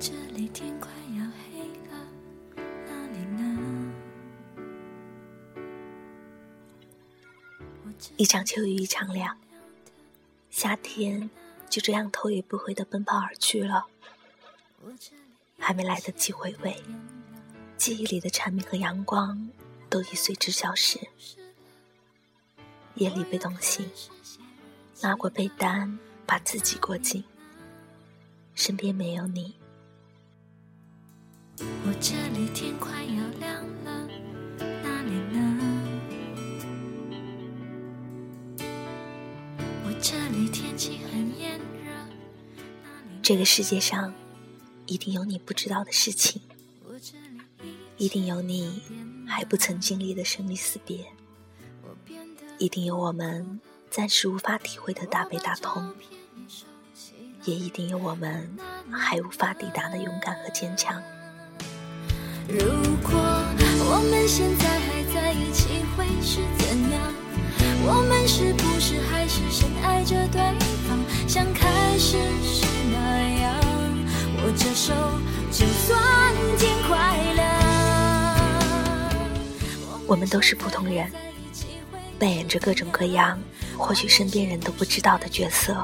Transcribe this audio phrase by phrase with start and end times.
[0.00, 1.22] 这里天快要
[1.52, 1.58] 黑
[1.90, 1.92] 了，
[2.88, 3.92] 哪里呢？
[8.16, 9.36] 一场秋雨一场凉，
[10.48, 11.28] 夏天
[11.70, 13.86] 就这样头也不回的奔跑而去了，
[15.56, 16.76] 还没来得及回味，
[17.76, 19.48] 记忆里的蝉鸣和阳光
[19.88, 20.98] 都已随之消失。
[22.96, 23.88] 夜里被冻醒，
[25.00, 25.96] 拉过被单，
[26.26, 27.22] 把自己裹紧，
[28.56, 29.54] 身边没有你。
[31.60, 32.48] 我这里
[40.02, 41.92] 这里天气很炎热，
[43.22, 44.14] 这个世界上
[44.86, 46.40] 一定有你不知道的事情，
[47.98, 48.82] 一定有你
[49.28, 51.04] 还不曾经历的生离死别，
[52.56, 55.92] 一定有我们暂时无法体会的大悲大痛，
[57.44, 58.56] 也一定有我们
[58.90, 61.02] 还无法抵达的勇敢和坚强。
[62.48, 62.58] 如
[63.02, 67.12] 果我们现在还在一起会是怎样？
[67.82, 70.40] 我们是不是还是深爱着对
[70.86, 70.98] 方，
[71.28, 72.98] 像开始时那
[73.42, 73.54] 样？
[74.42, 74.92] 握着手，
[75.50, 77.48] 就算天快亮。
[80.06, 81.10] 我们都是普通人，
[82.18, 83.38] 扮演着各种各样，
[83.76, 85.76] 或许身边人都不知道的角色。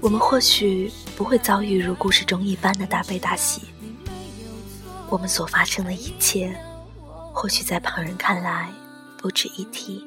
[0.00, 3.62] 我们或许不会遭遇如故事中一般的大悲大喜。
[5.08, 6.54] 我们所发生的一切，
[7.32, 8.68] 或许在旁人看来
[9.16, 10.06] 不值一提。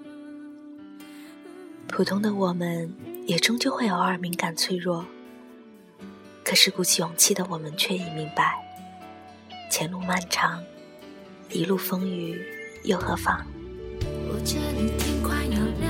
[1.87, 2.93] 普通的我们，
[3.25, 5.05] 也终究会偶尔敏感脆弱。
[6.43, 8.55] 可是鼓起勇气的我们，却已明白，
[9.71, 10.61] 前路漫长，
[11.49, 12.39] 一路风雨
[12.83, 13.45] 又何妨？
[14.01, 15.86] 我这里天快要亮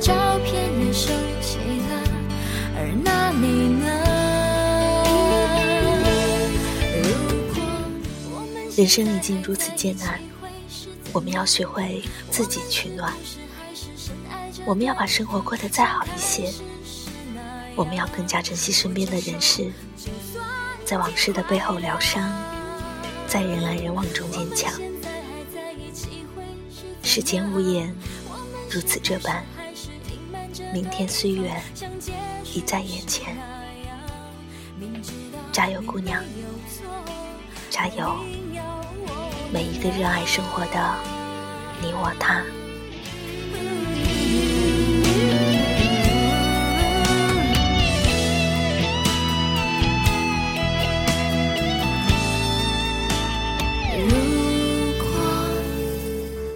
[0.00, 1.08] 照片也收
[1.42, 1.92] 起了，
[2.74, 3.86] 而那你呢？
[8.76, 10.18] 人生已经如此艰难，
[11.12, 13.12] 我们要学会自己取暖，
[14.64, 16.50] 我们要把生活过得再好一些。
[17.76, 19.70] 我们要更加珍惜身边的人事，
[20.84, 22.32] 在往事的背后疗伤，
[23.28, 24.72] 在人来人往中坚强。
[27.02, 27.94] 世间无言，
[28.70, 29.44] 如此这般，
[30.72, 31.62] 明天虽远，
[32.44, 33.36] 已在眼前。
[35.52, 36.22] 加油，姑娘！
[37.68, 38.16] 加油，
[39.52, 40.94] 每一个热爱生活的
[41.82, 42.42] 你我他。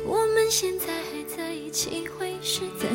[0.07, 2.94] 我们现在还在一起会是怎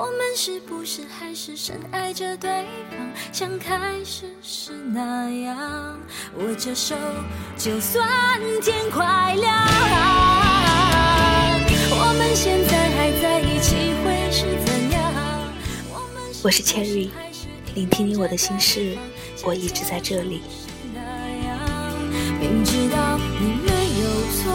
[0.00, 6.00] 我们是不是还是深爱着对方，像开始时那样
[6.38, 6.96] 握着手，
[7.58, 8.08] 就算
[8.62, 9.54] 天快亮。
[11.90, 15.12] 我们现在还在一起会是怎样？
[16.42, 17.10] 我,是 Cherry，
[17.74, 18.96] 聆听你我的心事，
[19.44, 20.40] 我一直在这里。
[22.40, 24.48] 明知道你没有错，